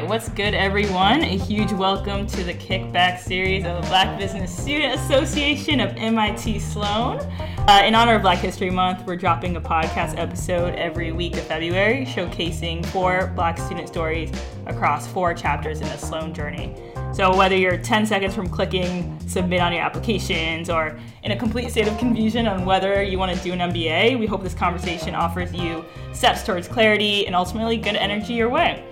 [0.00, 1.22] right, what's good, everyone?
[1.22, 6.58] A huge welcome to the Kickback series of the Black Business Student Association of MIT
[6.58, 7.20] Sloan.
[7.68, 11.42] Uh, in honor of Black History Month, we're dropping a podcast episode every week of
[11.42, 14.32] February showcasing four Black student stories
[14.66, 16.74] across four chapters in the Sloan journey.
[17.12, 21.70] So, whether you're 10 seconds from clicking submit on your applications or in a complete
[21.70, 25.14] state of confusion on whether you want to do an MBA, we hope this conversation
[25.14, 28.84] offers you steps towards clarity and ultimately good energy your way.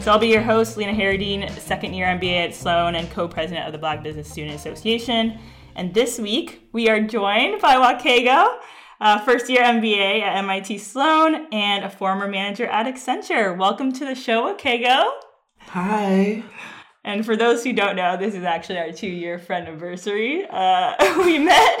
[0.00, 3.72] So I'll be your host, Lena Hairadin, second year MBA at Sloan and co-president of
[3.72, 5.38] the Black Business Student Association.
[5.76, 8.60] And this week we are joined by Nwakaego,
[9.02, 13.54] uh, first year MBA at MIT Sloan and a former manager at Accenture.
[13.54, 15.04] Welcome to the show, Nwakaego.
[15.58, 16.44] Hi.
[17.04, 20.46] And for those who don't know, this is actually our two year friend anniversary.
[20.48, 20.94] Uh,
[21.26, 21.78] we met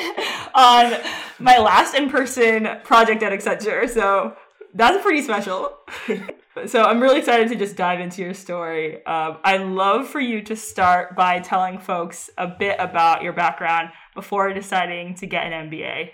[0.54, 0.92] on
[1.38, 3.88] my last in person project at Accenture.
[3.88, 4.36] So
[4.74, 5.74] that's pretty special.
[6.66, 9.04] so I'm really excited to just dive into your story.
[9.06, 13.90] Um, I'd love for you to start by telling folks a bit about your background
[14.14, 16.10] before deciding to get an MBA.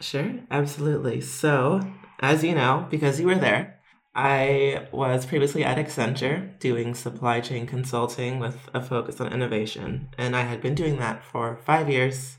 [0.00, 1.20] Sure, absolutely.
[1.20, 1.80] So,
[2.20, 3.78] as you know, because you were there,
[4.14, 10.08] I was previously at Accenture doing supply chain consulting with a focus on innovation.
[10.18, 12.36] And I had been doing that for five years,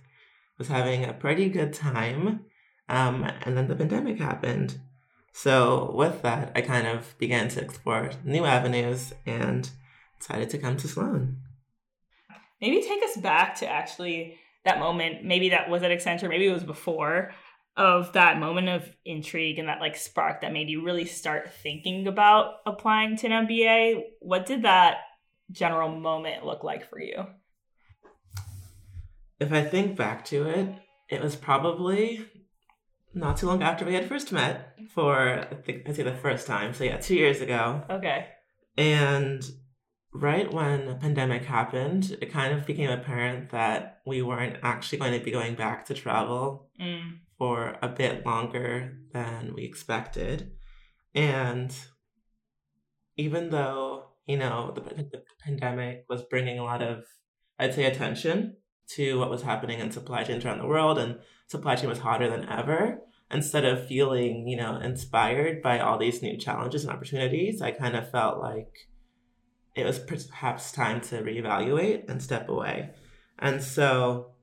[0.58, 2.42] was having a pretty good time.
[2.90, 4.80] Um, and then the pandemic happened.
[5.34, 9.70] So, with that, I kind of began to explore new avenues and
[10.20, 11.38] decided to come to Sloan.
[12.62, 15.26] Maybe take us back to actually that moment.
[15.26, 17.34] Maybe that was at Accenture, maybe it was before
[17.76, 22.08] of that moment of intrigue and that like spark that made you really start thinking
[22.08, 24.04] about applying to an MBA.
[24.20, 24.98] What did that
[25.52, 27.26] general moment look like for you?
[29.40, 30.76] If I think back to it,
[31.10, 32.26] it was probably
[33.14, 36.48] not too long after we had first met for I think I'd say the first
[36.48, 36.74] time.
[36.74, 37.84] So yeah, two years ago.
[37.90, 38.28] Okay.
[38.78, 39.44] And
[40.14, 45.18] right when the pandemic happened, it kind of became apparent that we weren't actually going
[45.18, 47.18] to be going back to travel mm.
[47.38, 50.52] for a bit longer than we expected.
[51.16, 51.76] And
[53.18, 57.06] even though, you know, the, the pandemic was bringing a lot of,
[57.60, 58.58] I'd say, attention
[58.90, 62.30] to what was happening in supply chains around the world and supply chain was hotter
[62.30, 63.00] than ever.
[63.32, 67.96] Instead of feeling, you know, inspired by all these new challenges and opportunities, I kind
[67.96, 68.88] of felt like
[69.76, 72.92] it was perhaps time to reevaluate and step away.
[73.40, 74.34] And so,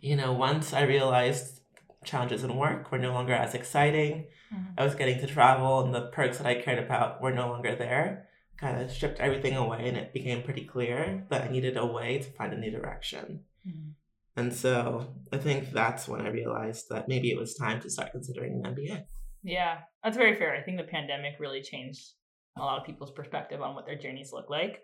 [0.00, 1.60] you know, once I realized
[2.04, 4.72] challenges in work were no longer as exciting, mm-hmm.
[4.76, 7.74] I was getting to travel and the perks that I cared about were no longer
[7.74, 11.86] there, kind of stripped everything away and it became pretty clear that I needed a
[11.86, 13.44] way to find a new direction.
[13.66, 13.90] Mm-hmm.
[14.36, 18.12] And so I think that's when I realized that maybe it was time to start
[18.12, 19.04] considering an MBA.
[19.42, 20.54] Yeah, that's very fair.
[20.54, 22.12] I think the pandemic really changed
[22.56, 24.82] a lot of people's perspective on what their journeys look like.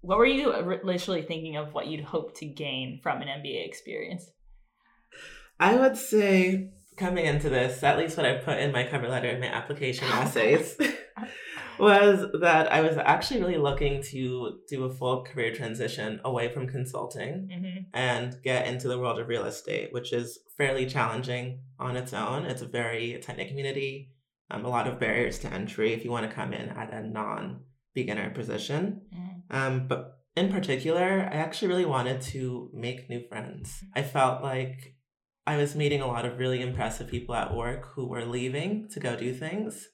[0.00, 4.30] What were you initially thinking of what you'd hope to gain from an MBA experience?
[5.58, 9.28] I would say coming into this, at least what I put in my cover letter
[9.28, 10.76] and my application essays,
[11.80, 16.66] was that I was actually really looking to do a full career transition away from
[16.66, 17.78] consulting mm-hmm.
[17.94, 22.44] and get into the world of real estate, which is fairly challenging on its own.
[22.44, 24.12] It's a very tight knit community,
[24.50, 27.02] um, a lot of barriers to entry if you want to come in at a
[27.02, 27.60] non
[27.94, 29.02] beginner position.
[29.14, 29.56] Mm-hmm.
[29.56, 33.82] Um, but in particular, I actually really wanted to make new friends.
[33.94, 34.96] I felt like
[35.46, 39.00] I was meeting a lot of really impressive people at work who were leaving to
[39.00, 39.88] go do things.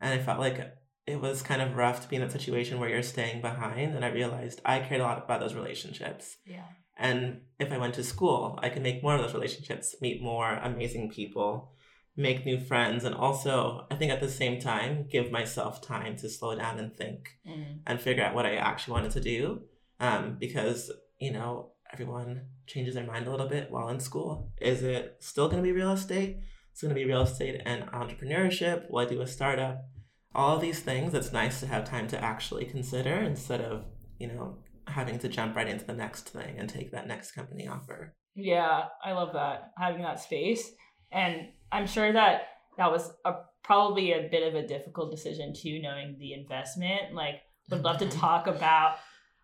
[0.00, 0.74] And I felt like
[1.10, 3.94] it was kind of rough to be in that situation where you're staying behind.
[3.94, 6.36] And I realized I cared a lot about those relationships.
[6.46, 6.64] Yeah.
[6.98, 10.54] And if I went to school, I could make more of those relationships, meet more
[10.56, 11.72] amazing people,
[12.16, 16.28] make new friends, and also, I think at the same time, give myself time to
[16.28, 17.78] slow down and think mm.
[17.86, 19.62] and figure out what I actually wanted to do.
[19.98, 24.52] Um, because, you know, everyone changes their mind a little bit while in school.
[24.60, 26.38] Is it still going to be real estate?
[26.72, 28.90] It's going to be real estate and entrepreneurship.
[28.90, 29.86] Will I do a startup?
[30.34, 33.84] All of these things, it's nice to have time to actually consider instead of,
[34.18, 37.66] you know, having to jump right into the next thing and take that next company
[37.66, 38.14] offer.
[38.34, 40.70] Yeah, I love that, having that space.
[41.12, 42.42] And I'm sure that
[42.76, 43.34] that was a,
[43.64, 47.14] probably a bit of a difficult decision too, knowing the investment.
[47.14, 48.18] Like, would love to mm-hmm.
[48.18, 48.96] talk about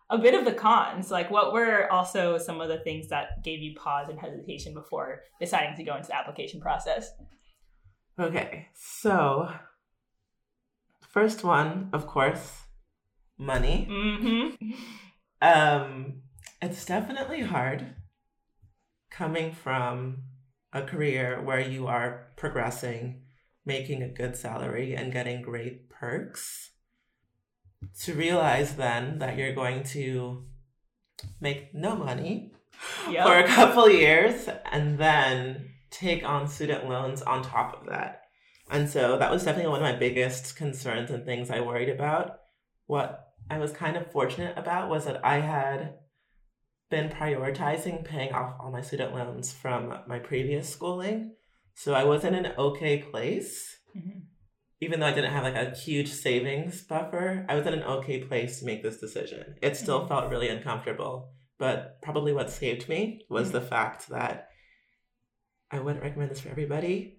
[0.09, 1.11] a bit of the cons.
[1.11, 5.21] Like, what were also some of the things that gave you pause and hesitation before
[5.39, 7.11] deciding to go into the application process?
[8.19, 9.49] Okay, so
[11.17, 12.61] First one, of course,
[13.39, 13.87] money.
[13.89, 14.69] Mm-hmm.
[15.41, 16.21] Um,
[16.61, 17.95] it's definitely hard
[19.09, 20.17] coming from
[20.71, 23.23] a career where you are progressing,
[23.65, 26.69] making a good salary, and getting great perks.
[28.03, 30.45] to realize then that you're going to
[31.41, 32.51] make no money
[33.09, 33.25] yep.
[33.25, 38.26] for a couple years and then take on student loans on top of that.
[38.69, 42.39] And so that was definitely one of my biggest concerns and things I worried about.
[42.85, 45.95] What I was kind of fortunate about was that I had
[46.89, 51.33] been prioritizing paying off all my student loans from my previous schooling.
[51.75, 53.77] So I was in an okay place.
[53.95, 54.19] Mm-hmm.
[54.79, 58.23] Even though I didn't have like a huge savings buffer, I was in an okay
[58.23, 59.55] place to make this decision.
[59.61, 60.07] It still mm-hmm.
[60.07, 61.31] felt really uncomfortable.
[61.57, 63.57] But probably what saved me was mm-hmm.
[63.57, 64.49] the fact that
[65.71, 67.16] I wouldn't recommend this for everybody.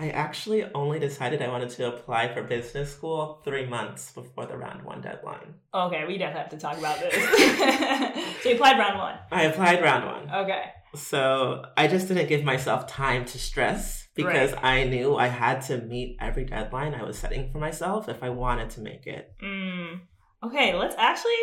[0.00, 4.56] I actually only decided I wanted to apply for business school three months before the
[4.56, 5.54] round one deadline.
[5.74, 7.14] Okay, we definitely have to talk about this.
[8.42, 9.18] so you applied round one?
[9.32, 10.44] I applied round one.
[10.46, 10.62] Okay.
[10.94, 14.64] So I just didn't give myself time to stress because right.
[14.64, 18.30] I knew I had to meet every deadline I was setting for myself if I
[18.30, 19.32] wanted to make it.
[19.42, 20.00] Mm.
[20.44, 21.34] Okay, let's actually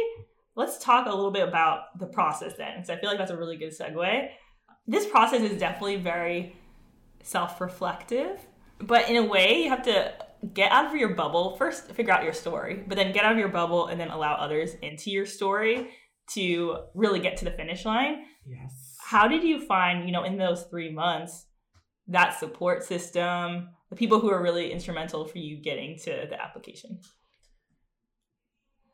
[0.56, 3.38] let's talk a little bit about the process then, because I feel like that's a
[3.38, 4.30] really good segue.
[4.88, 6.56] This process is definitely very
[7.26, 8.40] self reflective.
[8.80, 10.14] But in a way, you have to
[10.54, 11.56] get out of your bubble.
[11.58, 14.36] First, figure out your story, but then get out of your bubble and then allow
[14.36, 15.90] others into your story
[16.34, 18.26] to really get to the finish line.
[18.46, 18.96] Yes.
[19.00, 21.46] How did you find, you know, in those three months,
[22.08, 27.00] that support system, the people who are really instrumental for you getting to the application?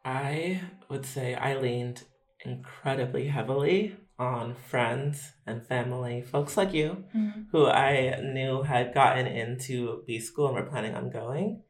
[0.06, 2.04] I would say I leaned
[2.46, 7.42] incredibly heavily on friends and family, folks like you, mm-hmm.
[7.52, 11.64] who I knew had gotten into B school and were planning on going.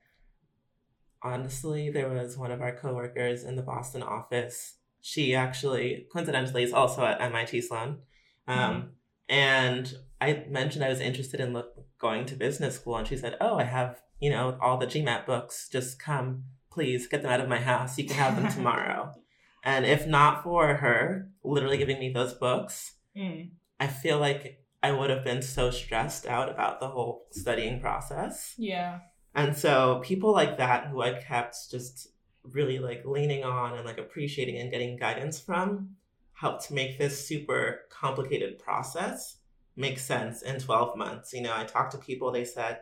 [1.23, 4.75] Honestly, there was one of our coworkers in the Boston office.
[4.99, 7.99] She actually, coincidentally, is also at MIT Sloan.
[8.47, 8.87] Um, mm-hmm.
[9.29, 13.37] And I mentioned I was interested in look, going to business school, and she said,
[13.39, 15.69] "Oh, I have you know all the GMAT books.
[15.71, 17.97] Just come, please, get them out of my house.
[17.97, 19.13] You can have them tomorrow."
[19.63, 23.49] And if not for her literally giving me those books, mm.
[23.79, 28.55] I feel like I would have been so stressed out about the whole studying process.
[28.57, 28.99] Yeah.
[29.35, 32.09] And so people like that who I kept just
[32.43, 35.95] really like leaning on and like appreciating and getting guidance from
[36.33, 39.37] helped make this super complicated process
[39.75, 41.33] make sense in 12 months.
[41.33, 42.79] You know, I talked to people, they said,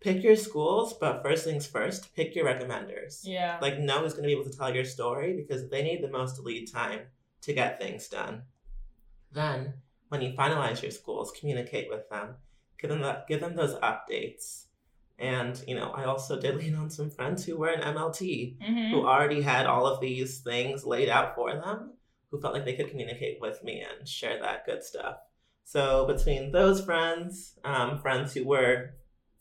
[0.00, 3.20] pick your schools, but first things first, pick your recommenders.
[3.24, 3.58] Yeah.
[3.60, 6.10] Like, no one's going to be able to tell your story because they need the
[6.10, 7.00] most lead time
[7.42, 8.42] to get things done.
[9.32, 9.74] Then,
[10.08, 12.36] when you finalize your schools, communicate with them,
[12.78, 14.64] give them the, give them those updates.
[15.18, 18.90] And you know, I also did lean on some friends who were in MLT, mm-hmm.
[18.90, 21.94] who already had all of these things laid out for them,
[22.30, 25.16] who felt like they could communicate with me and share that good stuff.
[25.64, 28.94] So between those friends, um, friends who were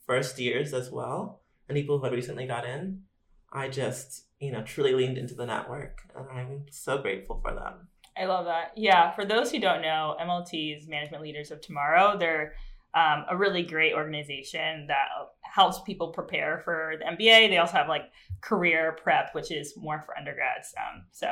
[0.08, 3.04] first years as well, and people who had recently got in,
[3.52, 6.02] I just, you know, truly leaned into the network.
[6.16, 7.88] And I'm so grateful for them.
[8.18, 8.72] I love that.
[8.76, 9.12] Yeah.
[9.12, 12.54] For those who don't know, MLT's Management Leaders of Tomorrow, they're
[12.94, 15.08] um, a really great organization that
[15.42, 17.50] helps people prepare for the MBA.
[17.50, 18.04] They also have like
[18.42, 20.74] career prep, which is more for undergrads.
[20.78, 21.28] Um, so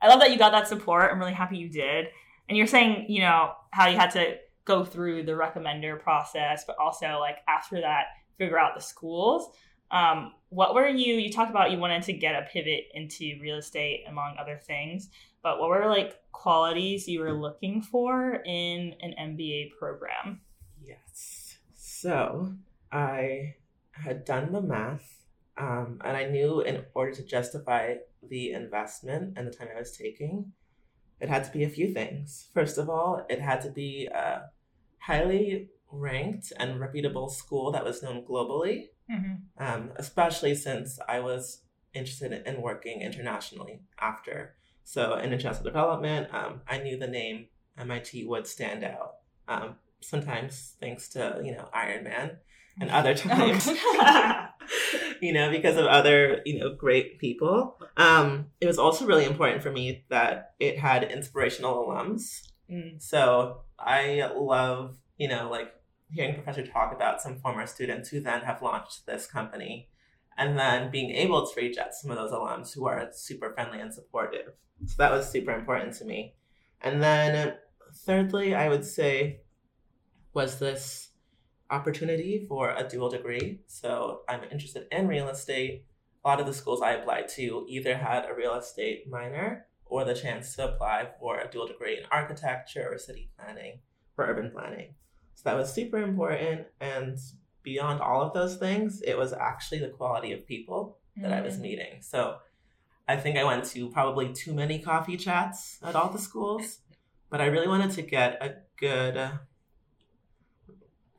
[0.00, 1.10] I love that you got that support.
[1.10, 2.06] I'm really happy you did.
[2.48, 6.76] And you're saying, you know, how you had to go through the recommender process, but
[6.78, 8.06] also like after that,
[8.38, 9.50] figure out the schools.
[9.90, 11.14] Um, what were you?
[11.14, 15.10] You talked about you wanted to get a pivot into real estate, among other things.
[15.42, 20.40] But what were like qualities you were looking for in an MBA program?
[20.82, 21.58] Yes.
[21.74, 22.54] So
[22.90, 23.56] I
[23.92, 25.26] had done the math,
[25.58, 29.96] um, and I knew in order to justify the investment and the time I was
[29.96, 30.52] taking,
[31.20, 32.48] it had to be a few things.
[32.54, 34.50] First of all, it had to be a
[35.02, 39.34] highly ranked and reputable school that was known globally, mm-hmm.
[39.62, 41.62] um, especially since I was
[41.94, 44.54] interested in working internationally after.
[44.84, 47.46] So in international development, um, I knew the name
[47.78, 49.16] MIT would stand out.
[49.48, 52.38] Um, sometimes thanks to you know Iron Man,
[52.80, 53.66] and other times,
[55.20, 57.78] you know, because of other you know great people.
[57.96, 62.48] Um, it was also really important for me that it had inspirational alums.
[62.70, 63.02] Mm.
[63.02, 65.72] So I love you know like
[66.10, 69.88] hearing Professor talk about some former students who then have launched this company
[70.36, 73.80] and then being able to reach out some of those alums who are super friendly
[73.80, 74.52] and supportive.
[74.86, 76.34] So that was super important to me.
[76.80, 77.54] And then
[78.04, 79.40] thirdly, I would say
[80.34, 81.10] was this
[81.70, 83.60] opportunity for a dual degree.
[83.66, 85.84] So I'm interested in real estate.
[86.24, 90.06] A lot of the schools I applied to either had a real estate minor or
[90.06, 93.78] the chance to apply for a dual degree in architecture or city planning
[94.16, 94.94] or urban planning.
[95.34, 96.62] So that was super important.
[96.80, 97.18] And
[97.62, 101.34] beyond all of those things, it was actually the quality of people that mm.
[101.34, 101.60] I was mm.
[101.60, 102.00] meeting.
[102.00, 102.38] So
[103.06, 106.78] I think I went to probably too many coffee chats at all the schools,
[107.28, 109.30] but I really wanted to get a good,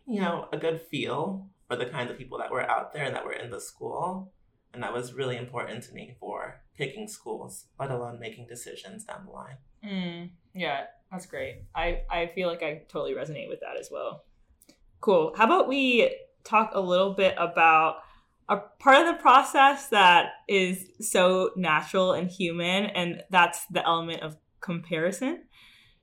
[0.08, 3.16] you know, a good feel for the kinds of people that were out there and
[3.16, 4.34] that were in the school.
[4.74, 9.26] And that was really important to me for picking schools, let alone making decisions down
[9.26, 9.58] the line.
[9.86, 11.64] Mm, yeah, that's great.
[11.76, 14.24] I, I feel like I totally resonate with that as well.
[15.00, 15.34] Cool.
[15.38, 17.98] How about we talk a little bit about
[18.50, 24.22] a part of the process that is so natural and human, and that's the element
[24.22, 25.44] of comparison.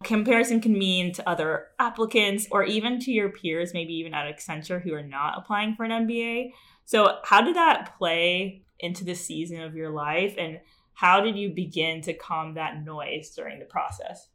[0.03, 4.83] Comparison can mean to other applicants or even to your peers, maybe even at Accenture
[4.83, 6.53] who are not applying for an MBA.
[6.91, 10.59] So, how did that play into the season of your life, and
[10.93, 14.27] how did you begin to calm that noise during the process?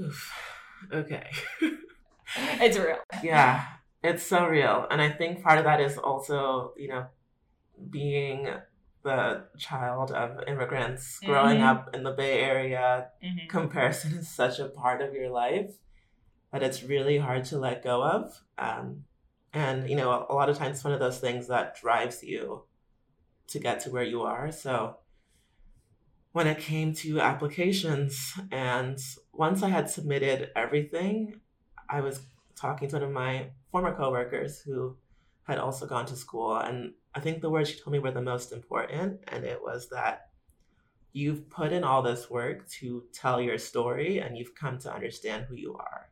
[0.00, 0.32] Oof.
[0.92, 1.30] Okay.
[2.60, 2.96] it's real.
[3.22, 3.64] Yeah.
[4.02, 4.88] It's so real.
[4.90, 7.06] And I think part of that is also, you know,
[7.88, 8.48] being
[9.04, 11.68] the child of immigrants growing mm-hmm.
[11.68, 13.46] up in the Bay Area, mm-hmm.
[13.48, 15.70] comparison is such a part of your life
[16.52, 18.42] that it's really hard to let go of.
[18.58, 19.04] Um,
[19.52, 22.62] and, you know, a lot of times one of those things that drives you
[23.48, 24.52] to get to where you are.
[24.52, 24.96] So
[26.32, 28.98] when it came to applications, and
[29.32, 31.40] once I had submitted everything,
[31.88, 32.20] I was
[32.54, 34.96] talking to one of my former coworkers who
[35.44, 36.56] had also gone to school.
[36.56, 39.20] And I think the words she told me were the most important.
[39.26, 40.28] And it was that
[41.12, 45.46] you've put in all this work to tell your story and you've come to understand
[45.48, 46.08] who you are.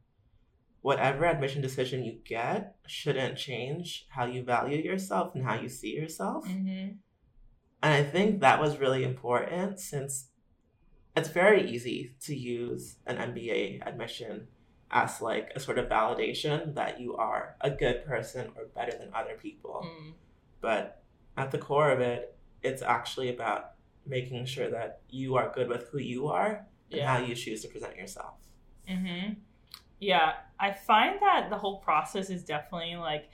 [0.89, 5.95] Whatever admission decision you get shouldn't change how you value yourself and how you see
[5.95, 6.47] yourself.
[6.49, 6.93] Mm-hmm.
[7.83, 10.29] And I think that was really important since
[11.15, 14.49] it's very easy to use an MBA admission
[14.91, 19.11] as like a sort of validation that you are a good person or better than
[19.15, 19.85] other people.
[19.85, 20.15] Mm.
[20.63, 21.03] But
[21.37, 23.73] at the core of it, it's actually about
[24.07, 27.15] making sure that you are good with who you are and yeah.
[27.15, 28.37] how you choose to present yourself.
[28.89, 29.35] Mm-hmm.
[30.01, 33.31] Yeah, I find that the whole process is definitely like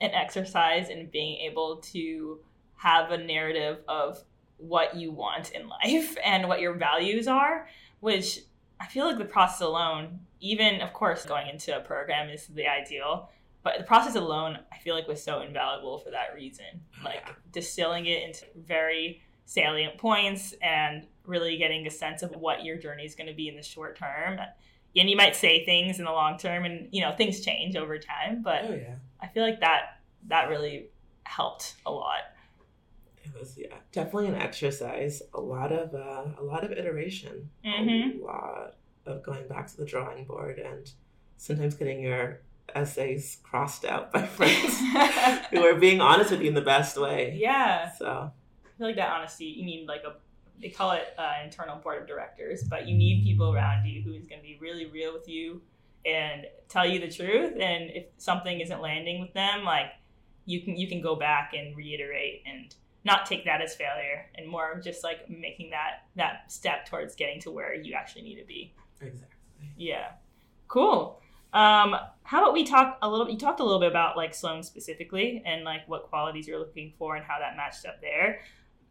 [0.00, 2.38] an exercise in being able to
[2.76, 4.22] have a narrative of
[4.56, 7.68] what you want in life and what your values are,
[8.00, 8.40] which
[8.80, 12.64] I feel like the process alone even of course going into a program is the
[12.64, 13.28] ideal
[13.64, 16.64] but the process alone i feel like was so invaluable for that reason.
[17.04, 22.76] Like distilling it into very salient points and really getting a sense of what your
[22.76, 24.38] journey is going to be in the short term
[24.96, 27.98] and you might say things in the long term and you know things change over
[27.98, 28.94] time but oh, yeah.
[29.20, 30.86] i feel like that that really
[31.24, 32.32] helped a lot
[33.22, 38.22] it was yeah definitely an exercise a lot of uh, a lot of iteration mm-hmm.
[38.22, 38.74] a lot
[39.06, 40.92] of going back to the drawing board and
[41.36, 42.40] sometimes getting your
[42.74, 44.78] essays crossed out by friends
[45.50, 47.36] who are being honest with you in the best way.
[47.38, 47.90] Yeah.
[47.92, 48.06] So
[48.66, 50.16] I feel like that honesty, you need like a
[50.60, 54.12] they call it uh, internal board of directors, but you need people around you who
[54.12, 55.62] is going to be really real with you
[56.04, 57.52] and tell you the truth.
[57.52, 59.92] And if something isn't landing with them, like
[60.46, 62.74] you can you can go back and reiterate and
[63.04, 67.40] not take that as failure and more just like making that that step towards getting
[67.40, 68.74] to where you actually need to be.
[69.00, 69.36] Exactly.
[69.76, 70.12] Yeah.
[70.66, 71.20] Cool.
[71.52, 73.28] Um, how about we talk a little?
[73.30, 76.92] You talked a little bit about like Sloan specifically and like what qualities you're looking
[76.98, 78.40] for and how that matched up there.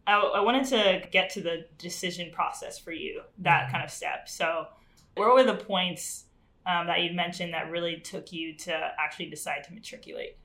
[0.08, 3.72] I, I wanted to get to the decision process for you, that mm-hmm.
[3.74, 4.28] kind of step.
[4.28, 4.68] So,
[5.16, 6.26] where were the points
[6.66, 10.38] um, that you mentioned that really took you to actually decide to matriculate?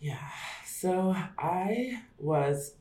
[0.00, 0.28] Yeah.
[0.64, 2.74] So I was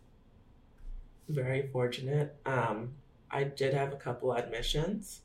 [1.27, 2.35] very fortunate.
[2.45, 2.93] Um,
[3.31, 5.21] I did have a couple admissions.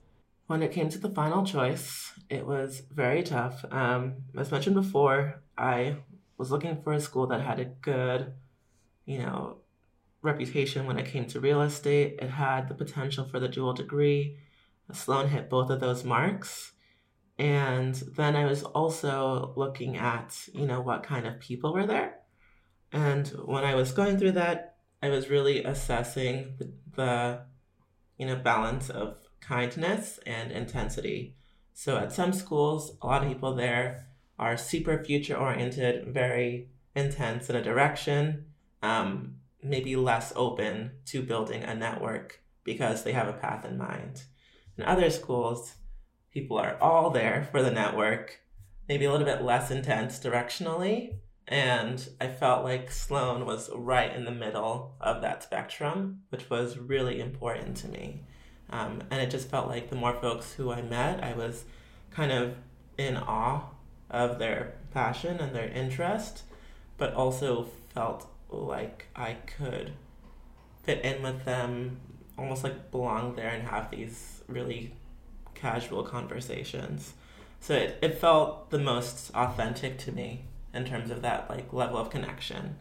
[0.47, 3.65] When it came to the final choice, it was very tough.
[3.71, 5.97] Um, as mentioned before, I
[6.37, 8.33] was looking for a school that had a good,
[9.05, 9.59] you know,
[10.23, 12.19] reputation when it came to real estate.
[12.21, 14.39] It had the potential for the dual degree.
[14.93, 16.73] Sloan hit both of those marks.
[17.39, 22.19] And then I was also looking at, you know, what kind of people were there.
[22.93, 27.41] And when I was going through that, I was really assessing the, the
[28.19, 31.35] you know, balance of kindness and intensity.
[31.75, 37.49] So at some schools, a lot of people there are super future oriented, very intense
[37.49, 38.45] in a direction,
[38.83, 44.23] um, maybe less open to building a network because they have a path in mind.
[44.77, 45.75] In other schools,
[46.33, 48.41] people are all there for the network,
[48.89, 51.17] maybe a little bit less intense directionally.
[51.49, 56.79] And I felt like Sloan was right in the middle of that spectrum, which was
[56.79, 58.23] really important to me.
[58.71, 61.65] Um, and it just felt like the more folks who I met, I was
[62.11, 62.55] kind of
[62.97, 63.65] in awe
[64.09, 66.45] of their passion and their interest,
[66.97, 69.93] but also felt like I could
[70.83, 72.01] fit in with them,
[72.39, 74.95] almost like belong there and have these really
[75.55, 77.15] casual conversations.
[77.61, 80.45] So it, it felt the most authentic to me
[80.75, 82.77] in terms of that like level of connection.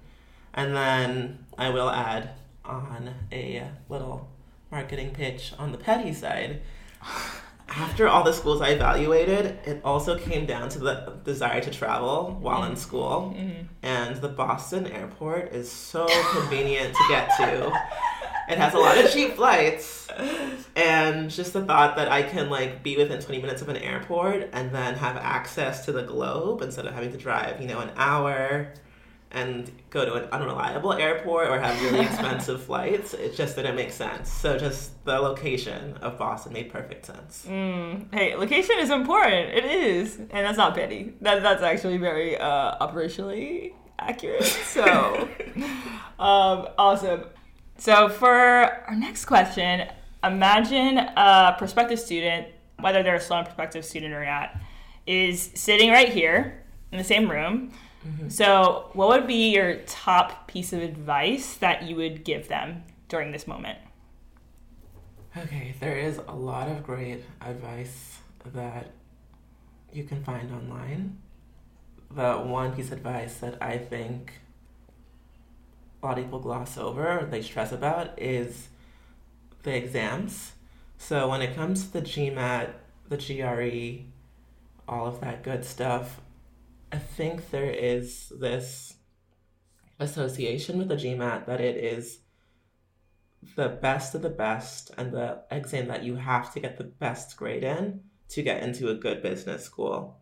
[0.54, 2.32] And then I will add
[2.66, 4.30] on a little
[4.72, 6.62] marketing pitch on the petty side.
[7.74, 12.38] After all the schools I evaluated, it also came down to the desire to travel
[12.42, 13.34] while in school.
[13.36, 13.62] Mm-hmm.
[13.82, 17.72] And the Boston airport is so convenient to get to.
[18.50, 20.10] It has a lot of cheap flights.
[20.76, 24.50] And just the thought that I can like be within 20 minutes of an airport
[24.52, 27.92] and then have access to the globe instead of having to drive, you know, an
[27.96, 28.74] hour
[29.34, 33.14] and go to an unreliable airport or have really expensive flights.
[33.14, 34.30] It just didn't make sense.
[34.32, 37.46] So just the location of Boston made perfect sense.
[37.48, 39.50] Mm, hey, location is important.
[39.54, 41.14] It is, and that's not petty.
[41.22, 44.44] That that's actually very uh, operationally accurate.
[44.44, 45.30] So
[46.20, 47.26] um, awesome.
[47.78, 49.88] So for our next question,
[50.24, 52.48] imagine a prospective student,
[52.80, 54.56] whether they're a Sloan prospective student or not,
[55.08, 57.72] is sitting right here in the same room
[58.08, 58.30] Mm-hmm.
[58.30, 63.32] So, what would be your top piece of advice that you would give them during
[63.32, 63.78] this moment?
[65.38, 68.18] Okay, there is a lot of great advice
[68.54, 68.92] that
[69.94, 71.18] you can find online.
[72.10, 74.34] The one piece of advice that I think
[76.02, 78.70] a lot of people gloss over or they stress about is
[79.64, 80.54] the exams.
[80.98, 82.72] So when it comes to the GMAT,
[83.08, 84.06] the GRE,
[84.92, 86.20] all of that good stuff,
[86.92, 88.96] I think there is this
[90.00, 92.20] association with the GMAT that it is
[93.56, 97.38] the best of the best and the exam that you have to get the best
[97.38, 100.18] grade in to get into a good business school.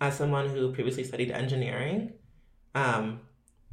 [0.00, 2.14] As someone who previously studied engineering,
[2.74, 3.20] um,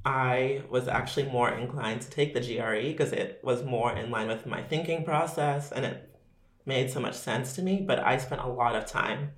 [0.06, 4.28] I was actually more inclined to take the GRE because it was more in line
[4.28, 6.18] with my thinking process and it
[6.66, 7.84] made so much sense to me.
[7.86, 9.32] But I spent a lot of time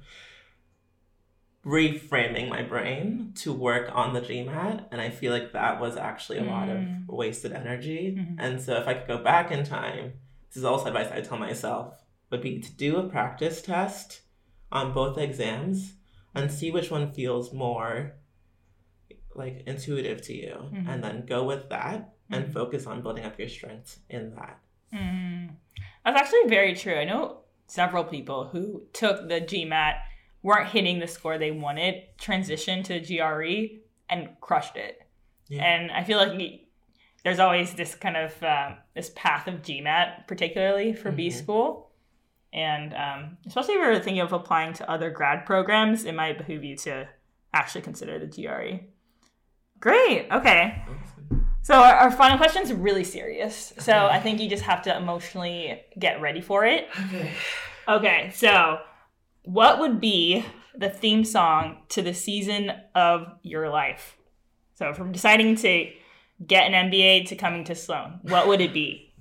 [1.66, 4.86] reframing my brain to work on the GMAT.
[4.92, 6.50] And I feel like that was actually a mm.
[6.50, 7.08] lot of mm.
[7.08, 8.16] wasted energy.
[8.18, 8.40] Mm-hmm.
[8.40, 10.14] And so if I could go back in time,
[10.50, 14.22] this is also advice I tell myself, would be to do a practice test
[14.72, 15.94] on both exams
[16.34, 18.14] and see which one feels more
[19.36, 20.90] like intuitive to you mm-hmm.
[20.90, 22.54] and then go with that and mm-hmm.
[22.54, 24.60] focus on building up your strengths in that.
[24.94, 25.52] Mm.
[26.04, 26.96] That's actually very true.
[26.96, 29.96] I know several people who took the GMAT
[30.44, 35.02] weren't hitting the score they wanted, transitioned to GRE and crushed it.
[35.50, 35.64] Yeah.
[35.64, 36.62] And I feel like
[37.24, 41.18] there's always this kind of uh, this path of GMAT, particularly for mm-hmm.
[41.18, 41.92] B school.
[42.54, 46.64] And um, especially if you're thinking of applying to other grad programs, it might behoove
[46.64, 47.08] you to
[47.54, 48.86] actually consider the GRE.
[49.80, 50.28] Great.
[50.32, 50.84] Okay.
[51.64, 53.74] So our, our final question is really serious.
[53.78, 56.90] So I think you just have to emotionally get ready for it.
[57.06, 57.32] Okay.
[57.88, 58.32] Okay.
[58.34, 58.80] So
[59.44, 64.18] what would be the theme song to the season of your life?
[64.76, 65.92] So, from deciding to
[66.46, 69.08] get an MBA to coming to Sloan, what would it be?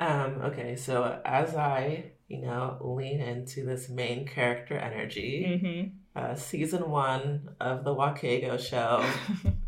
[0.00, 6.18] Um, okay, so as I, you know, lean into this main character energy, mm-hmm.
[6.18, 9.04] uh, season one of the Nwakaego show.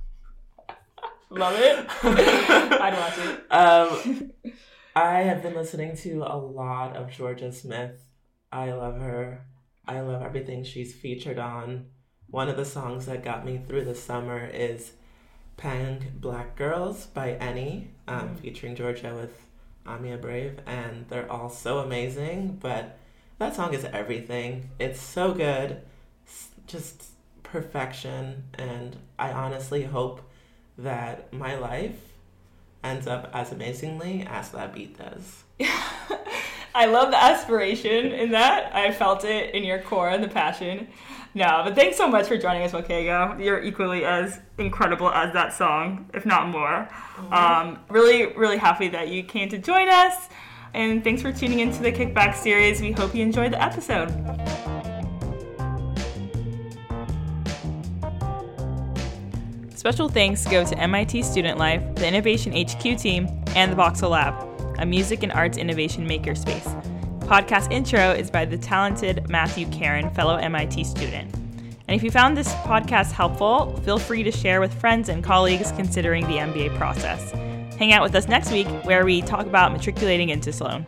[1.28, 1.86] Love it.
[2.02, 3.52] I'd watch it.
[3.52, 4.52] Um,
[4.96, 8.02] I have been listening to a lot of Jorja Smith
[8.52, 9.46] I love her.
[9.86, 11.86] I love everything she's featured on.
[12.28, 14.92] One of the songs that got me through the summer is
[15.56, 18.38] Peng Black Girls by ENNY, um, mm.
[18.38, 19.40] featuring Jorja with
[19.86, 22.58] Amia Brave, and they're all so amazing.
[22.60, 22.98] But
[23.38, 24.70] that song is everything.
[24.78, 25.82] It's so good,
[26.66, 27.04] just
[27.42, 30.22] perfection, and I honestly hope
[30.78, 32.12] that my life
[32.84, 35.44] ends up as amazingly as that beat does.
[36.74, 38.74] I love the aspiration in that.
[38.74, 40.88] I felt it in your core and the passion.
[41.34, 43.42] No, but thanks so much for joining us, Nwakaego.
[43.42, 46.88] You're equally as incredible as that song, if not more.
[47.16, 47.32] Mm-hmm.
[47.32, 50.28] Um, really, really happy that you came to join us.
[50.74, 52.80] And thanks for tuning into the Kickback series.
[52.80, 54.08] We hope you enjoyed the episode.
[59.74, 64.51] Special thanks go to MIT Student Life, the Innovation HQ team, and the Voxel Lab
[64.82, 66.68] a music and arts innovation makerspace.
[67.20, 71.32] Podcast intro is by the talented Matthew Karen, fellow MIT student.
[71.86, 75.70] And if you found this podcast helpful, feel free to share with friends and colleagues
[75.72, 77.30] considering the MBA process.
[77.78, 80.84] Hang out with us next week where we talk about matriculating into Sloan.